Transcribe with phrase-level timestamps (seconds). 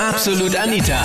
[0.00, 1.00] Absolut Anita.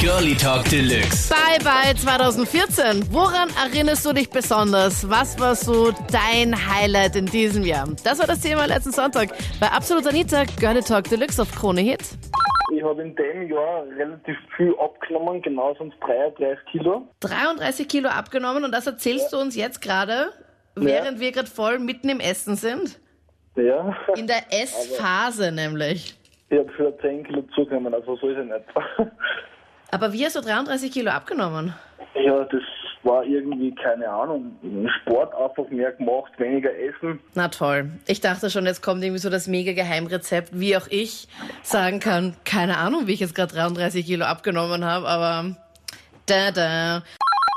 [0.00, 1.28] Girlie Talk Deluxe.
[1.28, 3.04] Bye bye 2014.
[3.12, 5.08] Woran erinnerst du dich besonders?
[5.08, 7.88] Was war so dein Highlight in diesem Jahr?
[8.02, 9.28] Das war das Thema letzten Sonntag
[9.60, 12.00] bei Absolut Anita Girlie Talk Deluxe auf Krone Hit.
[12.74, 17.06] Ich habe in dem Jahr relativ viel abgenommen, genau sonst 33 Kilo.
[17.20, 20.32] 33 Kilo abgenommen und das erzählst du uns jetzt gerade,
[20.74, 22.98] während wir gerade voll mitten im Essen sind?
[23.54, 26.16] Ja, In der Essphase nämlich.
[26.52, 29.10] Ich habe für 10 Kilo zugenommen, also so ist es nicht.
[29.90, 31.74] Aber wie hast du 33 Kilo abgenommen?
[32.14, 32.62] Ja, das
[33.02, 34.56] war irgendwie, keine Ahnung,
[35.00, 37.20] Sport einfach mehr gemacht, weniger essen.
[37.34, 37.90] Na toll.
[38.06, 41.26] Ich dachte schon, jetzt kommt irgendwie so das mega Geheimrezept, wie auch ich
[41.62, 45.56] sagen kann, keine Ahnung, wie ich jetzt gerade 33 Kilo abgenommen habe, aber
[46.26, 47.02] da da.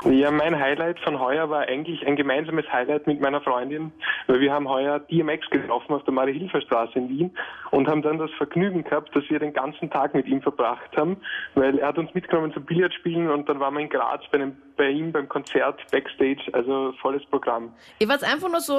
[0.04, 3.92] Ja, mein Highlight von heuer war eigentlich ein gemeinsames Highlight mit meiner Freundin,
[4.26, 7.36] weil wir haben heuer DMX getroffen auf der Marie-Hilfer-Straße in Wien
[7.70, 11.16] und haben dann das Vergnügen gehabt, dass wir den ganzen Tag mit ihm verbracht haben,
[11.54, 14.56] weil er hat uns mitgenommen zum Billardspielen und dann waren wir in Graz bei, einem,
[14.76, 17.72] bei ihm beim Konzert Backstage, also volles Programm.
[17.98, 18.78] Ihr wart einfach nur so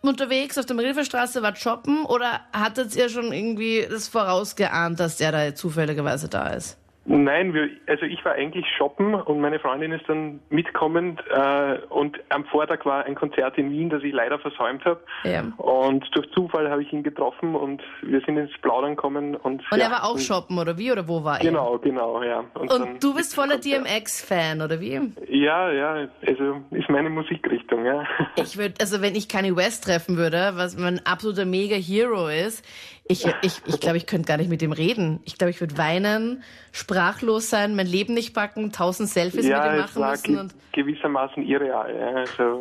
[0.00, 5.32] unterwegs auf der Marienstraße, wart shoppen oder hattet ihr schon irgendwie das vorausgeahnt, dass der
[5.32, 6.79] da zufälligerweise da ist?
[7.06, 12.18] Nein, wir, also ich war eigentlich shoppen und meine Freundin ist dann mitkommend äh, und
[12.28, 15.00] am Vortag war ein Konzert in Wien, das ich leider versäumt habe.
[15.24, 15.44] Ja.
[15.56, 19.78] Und durch Zufall habe ich ihn getroffen und wir sind ins Plaudern gekommen und Und
[19.78, 20.92] ja, er war auch und- shoppen, oder wie?
[20.92, 21.44] Oder wo war er?
[21.44, 22.44] Genau, genau, ja.
[22.54, 25.00] dann- Und du bist voller DMX-Fan, oder wie?
[25.28, 28.04] Ja, ja, also ist meine Musikrichtung, ja.
[28.36, 32.64] Ich würde, also wenn ich Kanye West treffen würde, was mein absoluter Mega-Hero ist,
[33.06, 35.20] ich, ich, ich glaube, ich könnte gar nicht mit ihm reden.
[35.24, 39.72] Ich glaube, ich würde weinen, sprachlos sein, mein Leben nicht packen, tausend Selfies ja, mit
[39.72, 42.06] ihm machen war müssen ge und gewissermaßen irreal, ja.
[42.20, 42.60] Also,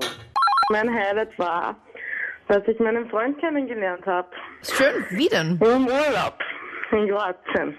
[0.71, 1.75] Mein Highlight war,
[2.47, 4.27] dass ich meinen Freund kennengelernt habe.
[4.63, 5.59] schön, wie denn?
[5.61, 6.39] Im Urlaub
[6.91, 7.77] in Kroatien.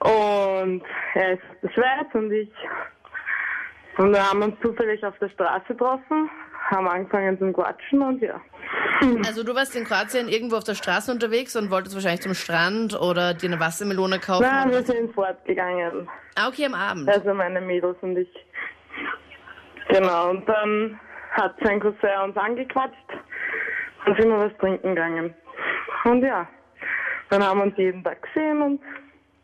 [0.00, 0.82] Und
[1.14, 2.50] er ist aus der Schweiz und ich.
[3.96, 6.28] Und wir haben uns zufällig auf der Straße getroffen,
[6.70, 8.40] haben angefangen zu quatschen und ja.
[9.26, 12.98] Also du warst in Kroatien irgendwo auf der Straße unterwegs und wolltest wahrscheinlich zum Strand
[12.98, 14.42] oder dir eine Wassermelone kaufen.
[14.42, 16.08] Nein, wir sind fortgegangen.
[16.36, 17.08] Ah, okay, am Abend.
[17.08, 18.28] Also meine Mädels und ich.
[19.88, 20.98] Genau, und dann
[21.32, 22.96] hat sein Cousin uns angequatscht
[24.06, 25.34] und sind wir was trinken gegangen.
[26.04, 26.48] Und ja,
[27.30, 28.80] dann haben wir uns jeden Tag gesehen und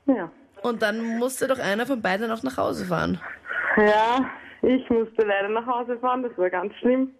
[0.06, 0.30] ja.
[0.62, 3.20] Und dann musste doch einer von beiden noch nach Hause fahren.
[3.76, 4.30] Ja,
[4.62, 7.12] ich musste leider nach Hause fahren, das war ganz schlimm,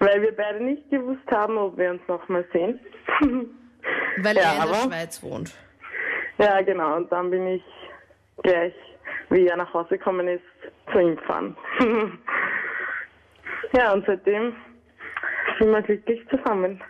[0.00, 2.78] weil wir beide nicht gewusst haben, ob wir uns noch mal sehen.
[4.18, 5.54] Weil Ja, er in der aber- Schweiz wohnt.
[6.38, 7.62] ja, genau, und dann bin ich
[8.42, 8.74] gleich,
[9.30, 10.42] wie er nach Hause gekommen ist,
[10.92, 11.56] zu ihm gefahren.
[13.76, 14.54] ja, und seitdem
[15.58, 16.80] sind wir glücklich zusammen.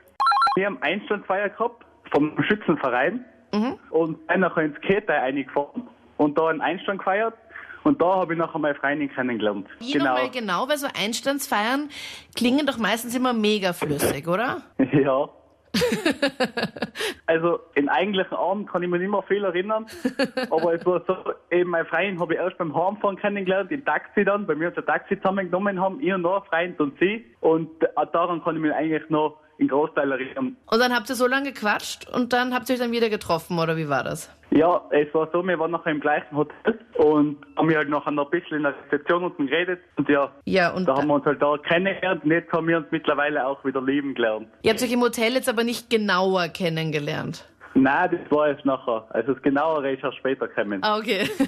[0.57, 3.79] Wir haben Einstandsfeier gehabt vom Schützenverein Mhm.
[3.91, 7.35] und sind nachher ins Käthe reingefahren und da einen Einstand gefeiert
[7.85, 9.69] und da habe ich nachher meine Freundin kennengelernt.
[9.79, 11.91] Wie nochmal genau, weil so Einstandsfeiern
[12.35, 14.63] klingen doch meistens immer mega flüssig, oder?
[14.93, 15.29] Ja.
[17.27, 19.87] also den eigentlichen Abend kann ich mich nicht mehr viel erinnern,
[20.51, 21.17] aber es war so,
[21.51, 24.79] eben meine Freundin habe ich erst beim Heimfahren kennengelernt, im Taxi dann, bei mir uns
[24.79, 28.63] ein Taxi zusammengenommen haben, ich und noch Freund und sie und äh, daran kann ich
[28.63, 30.57] mich eigentlich noch in Großteil erinnern.
[30.67, 33.59] Und dann habt ihr so lange gequatscht und dann habt ihr euch dann wieder getroffen,
[33.59, 34.31] oder wie war das?
[34.51, 38.13] Ja, es war so, wir waren nachher im gleichen Hotel und haben wir halt nachher
[38.13, 41.15] noch ein bisschen in der Rezeption unten geredet und ja, Ja, und da haben wir
[41.15, 44.47] uns halt da kennengelernt und jetzt haben wir uns mittlerweile auch wieder lieben gelernt.
[44.63, 47.49] ihr habt euch im Hotel jetzt aber nicht genauer kennengelernt.
[47.77, 49.05] Nein, das war es nachher.
[49.11, 50.81] Also das Genauere ist erst später gekommen.
[50.83, 51.29] Ah, okay.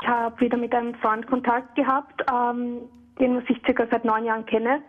[0.00, 2.78] Ich habe wieder mit einem Freund Kontakt gehabt, ähm,
[3.20, 4.80] den ich circa seit neun Jahren kenne.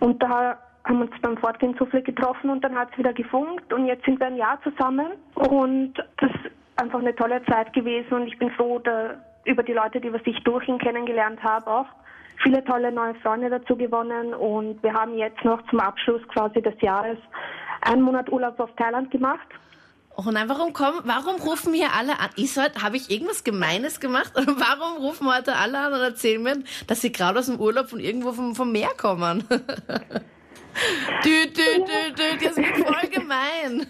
[0.00, 3.86] Und da haben uns beim Fortgehen zufällig getroffen und dann hat es wieder gefunkt und
[3.86, 8.26] jetzt sind wir ein Jahr zusammen und das ist einfach eine tolle Zeit gewesen und
[8.28, 11.86] ich bin froh da, über die Leute, die ich durch ihn kennengelernt habe auch.
[12.42, 16.80] Viele tolle neue Freunde dazu gewonnen und wir haben jetzt noch zum Abschluss quasi des
[16.80, 17.18] Jahres
[17.80, 19.46] einen Monat Urlaub auf Thailand gemacht.
[20.18, 22.30] Oh nein, warum kommen, warum rufen hier alle an?
[22.36, 24.32] Ich habe ich irgendwas Gemeines gemacht?
[24.36, 26.56] Oder warum rufen heute alle an und erzählen mir,
[26.86, 29.44] dass sie gerade aus dem Urlaub von irgendwo vom, vom Meer kommen?
[31.24, 33.86] dü, dü, dü, dü, das ist voll gemein.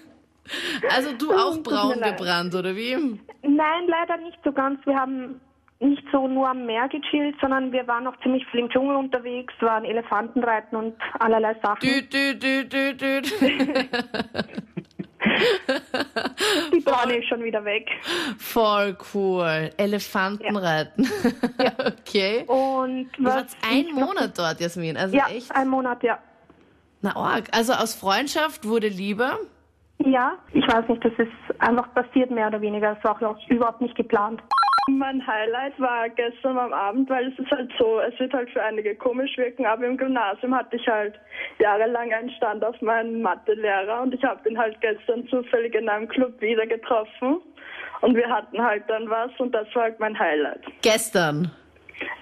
[0.94, 2.94] Also du auch Tut mir braun gebrannt, oder wie?
[3.42, 4.78] Nein, leider nicht so ganz.
[4.86, 5.40] Wir haben
[5.80, 9.52] nicht so nur am Meer gechillt, sondern wir waren auch ziemlich viel im Dschungel unterwegs,
[9.60, 11.80] waren Elefantenreiten und allerlei Sachen.
[11.80, 13.22] Dü, dü, dü, dü, dü.
[16.72, 17.88] Die Braune ist schon wieder weg.
[18.38, 19.70] Voll cool.
[19.76, 21.08] Elefantenreiten.
[21.80, 22.44] okay.
[22.46, 24.96] Und Du was warst einen ich noch- Monat dort, Jasmin.
[24.96, 25.50] Also Ja, echt.
[25.54, 26.18] ein Monat, ja.
[27.06, 27.44] Na, org.
[27.52, 29.38] Also aus Freundschaft wurde Liebe.
[29.98, 32.94] Ja, ich weiß nicht, das ist einfach passiert mehr oder weniger.
[32.94, 34.42] Das war auch überhaupt nicht geplant.
[34.88, 38.62] Mein Highlight war gestern am Abend, weil es ist halt so, es wird halt für
[38.62, 41.14] einige komisch wirken, aber im Gymnasium hatte ich halt
[41.58, 46.06] jahrelang einen Stand auf meinen Mathelehrer und ich habe ihn halt gestern zufällig in einem
[46.06, 47.38] Club wieder getroffen
[48.00, 50.62] und wir hatten halt dann was und das war halt mein Highlight.
[50.82, 51.50] Gestern.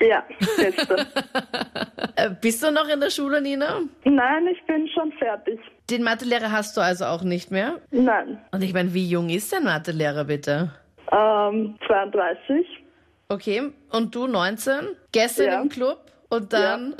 [0.01, 0.25] Ja,
[0.59, 1.07] gestern.
[2.17, 3.81] Äh, bist du noch in der Schule, Nina?
[4.05, 5.59] Nein, ich bin schon fertig.
[5.91, 7.81] Den Mathelehrer hast du also auch nicht mehr?
[7.91, 8.39] Nein.
[8.53, 10.71] Und ich meine, wie jung ist dein Mathelehrer bitte?
[11.11, 12.65] Ähm, 32.
[13.29, 14.75] Okay, und du 19?
[15.11, 15.61] Gestern Ja.
[15.63, 15.99] im Club?
[16.29, 16.95] Und dann?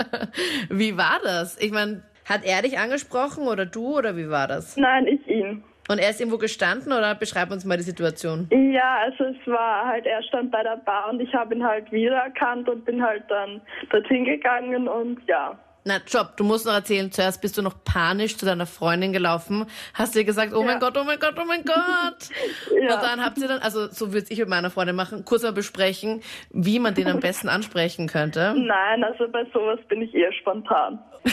[0.70, 1.58] wie war das?
[1.60, 4.78] Ich meine, hat er dich angesprochen oder du oder wie war das?
[4.78, 5.62] Nein, ich ihn.
[5.88, 8.48] Und er ist irgendwo gestanden oder beschreib uns mal die Situation?
[8.50, 11.90] Ja, also es war halt, er stand bei der Bar und ich habe ihn halt
[11.90, 15.58] wiedererkannt und bin halt dann dorthin gegangen und ja.
[15.84, 19.64] Na, Job, du musst noch erzählen, zuerst bist du noch panisch zu deiner Freundin gelaufen,
[19.94, 20.78] hast dir gesagt, oh mein Ja.
[20.80, 21.76] Gott, oh mein Gott, oh mein Gott.
[22.80, 22.94] Ja.
[22.94, 25.52] Und dann habt ihr dann, also so würde ich mit meiner Freundin machen, kurz mal
[25.52, 28.54] besprechen, wie man den am besten ansprechen könnte.
[28.56, 30.98] Nein, also bei sowas bin ich eher spontan.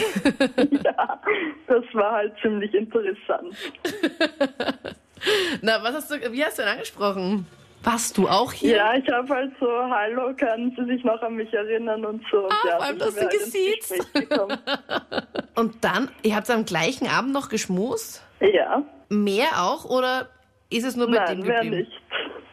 [0.84, 1.20] ja,
[1.66, 3.54] das war halt ziemlich interessant.
[5.62, 7.46] Na, was hast du, wie hast du ihn angesprochen?
[7.86, 8.76] Warst du auch hier?
[8.78, 12.38] Ja, ich habe halt so, hallo, können Sie sich noch an mich erinnern und so.
[12.38, 14.10] Und Ah, ja, vor allem, dass du halt gesiezt.
[15.54, 18.24] Und dann, ihr habt am gleichen Abend noch geschmust?
[18.40, 20.28] Ja, Mehr auch oder
[20.68, 21.76] ist es nur bei nein, dem geblieben?
[21.76, 21.92] nicht.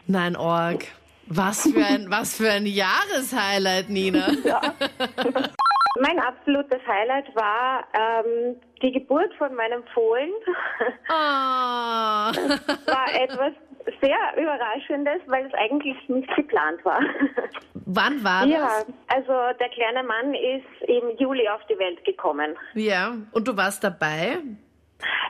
[0.06, 0.84] Nein, Org.
[1.26, 4.28] Was für ein, was für ein Jahreshighlight, Nina.
[6.00, 10.30] Mein absolutes Highlight war ähm, die Geburt von meinem Fohlen.
[11.08, 12.32] Ah.
[12.86, 13.52] war etwas
[14.00, 17.00] sehr Überraschendes, weil es eigentlich nicht geplant war.
[17.86, 18.86] Wann war ja, das?
[19.08, 22.56] also der kleine Mann ist im Juli auf die Welt gekommen.
[22.74, 23.14] Ja.
[23.32, 24.38] Und du warst dabei?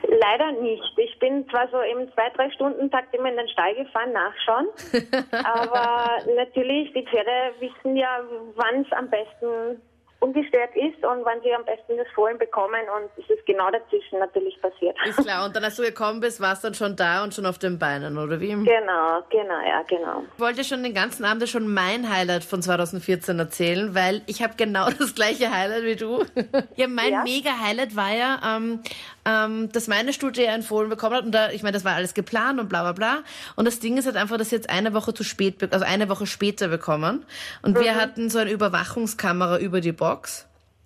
[0.07, 0.97] Leider nicht.
[0.97, 4.67] Ich bin zwar so im zwei, drei Stunden Takt immer in den Stall gefahren, nachschauen.
[5.31, 8.21] aber natürlich, die Pferde wissen ja,
[8.55, 9.81] wann es am besten
[10.25, 14.19] ungestört ist und wann sie am besten das Fohlen bekommen und es ist genau dazwischen
[14.19, 14.97] natürlich passiert.
[15.05, 15.45] Ist klar.
[15.45, 17.77] Und dann, als du gekommen bist, warst du dann schon da und schon auf den
[17.77, 18.47] Beinen, oder wie?
[18.49, 20.23] Genau, genau, ja, genau.
[20.35, 24.55] Ich wollte schon den ganzen Abend schon mein Highlight von 2014 erzählen, weil ich habe
[24.57, 26.23] genau das gleiche Highlight wie du.
[26.75, 27.23] ja, mein Ja?
[27.23, 28.79] Mega-Highlight war ja, ähm,
[29.25, 32.13] ähm, dass meine Studie ein Fohlen bekommen hat und da, ich meine, das war alles
[32.13, 33.17] geplant und bla bla bla.
[33.55, 36.09] Und das Ding ist halt einfach, dass sie jetzt eine Woche zu spät, also eine
[36.09, 37.25] Woche später bekommen.
[37.61, 40.14] Und wir hatten so eine Überwachungskamera über die Box.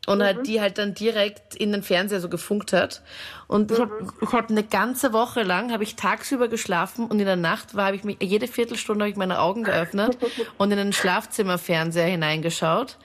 [0.07, 3.03] Und halt, die halt dann direkt in den Fernseher so gefunkt hat.
[3.47, 7.25] Und ich habe ich hab eine ganze Woche lang, habe ich tagsüber geschlafen und in
[7.25, 10.17] der Nacht war, habe ich mich, jede Viertelstunde habe ich meine Augen geöffnet
[10.57, 12.97] und in den Schlafzimmerfernseher hineingeschaut,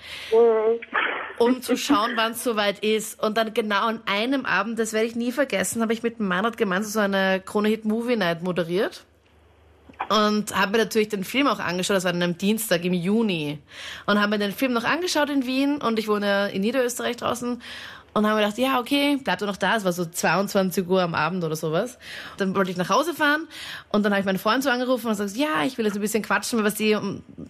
[1.39, 3.23] um zu schauen, wann es soweit ist.
[3.23, 6.57] Und dann genau an einem Abend, das werde ich nie vergessen, habe ich mit Meinrad
[6.57, 9.05] gemeinsam so eine Krone Hit Movie Night moderiert.
[10.09, 13.59] Und habe mir natürlich den Film auch angeschaut, das war dann am Dienstag im Juni.
[14.07, 17.61] Und habe mir den Film noch angeschaut in Wien und ich wohne in Niederösterreich draußen.
[18.15, 19.77] Und habe mir gedacht, ja, okay, bleib doch noch da.
[19.77, 21.99] Es war so 22 Uhr am Abend oder sowas.
[22.37, 23.49] Dann wollte ich nach Hause fahren
[23.89, 26.01] und dann habe ich meinen Freund so angerufen und gesagt, ja, ich will jetzt ein
[26.01, 26.97] bisschen quatschen, weil was die,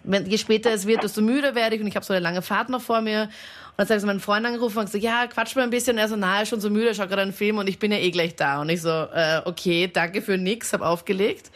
[0.04, 2.40] wenn, je später es wird, desto müder werde ich und ich habe so eine lange
[2.40, 3.24] Fahrt noch vor mir.
[3.24, 3.30] Und
[3.76, 5.96] dann habe ich so meinen Freund angerufen und gesagt, ja, quatsch mal ein bisschen.
[5.96, 7.98] Und er so, na, schon so müde, schau gerade einen Film und ich bin ja
[7.98, 8.62] eh gleich da.
[8.62, 11.50] Und ich so, äh, okay, danke für nix, habe aufgelegt.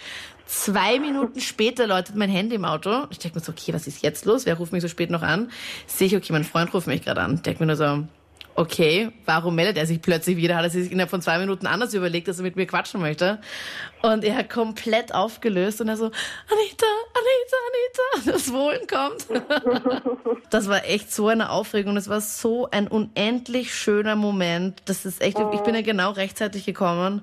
[0.48, 3.06] Zwei Minuten später läutet mein Handy im Auto.
[3.10, 4.46] Ich denke mir so, okay, was ist jetzt los?
[4.46, 5.50] Wer ruft mich so spät noch an?
[5.86, 7.42] Sehe ich, okay, mein Freund ruft mich gerade an.
[7.42, 8.04] Denke mir nur so,
[8.54, 10.56] okay, warum meldet er sich plötzlich wieder?
[10.56, 13.40] Hat er sich innerhalb von zwei Minuten anders überlegt, dass er mit mir quatschen möchte?
[14.00, 20.40] Und er hat komplett aufgelöst und er so, Anita, Anita, Anita, das Wohlen kommt.
[20.50, 21.94] das war echt so eine Aufregung.
[21.98, 24.80] Es war so ein unendlich schöner Moment.
[24.86, 27.22] Das ist echt, ich bin ja genau rechtzeitig gekommen.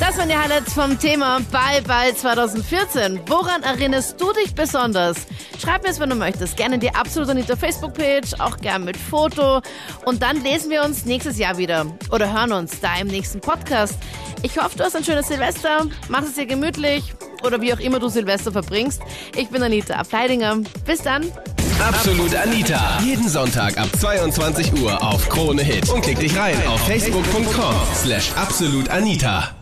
[0.00, 3.20] Das waren die Highlights vom Thema Bye Bye 2014.
[3.26, 5.16] Woran erinnerst du dich besonders?
[5.60, 6.56] Schreib mir es, wenn du möchtest.
[6.56, 9.60] Gerne in die Absolut Anita Facebook-Page, auch gern mit Foto.
[10.04, 13.96] Und dann lesen wir uns nächstes Jahr wieder oder hören uns da im nächsten Podcast.
[14.42, 15.86] Ich hoffe, du hast ein schönes Silvester.
[16.08, 17.12] Mach es dir gemütlich
[17.42, 19.02] oder wie auch immer du Silvester verbringst.
[19.36, 20.58] Ich bin Anita Ableidinger.
[20.86, 21.26] Bis dann.
[21.80, 23.00] Absolut Anita.
[23.04, 25.88] Jeden Sonntag ab 22 Uhr auf Krone Hit.
[25.90, 29.57] Und klick dich rein auf facebook.com slash absolutanita.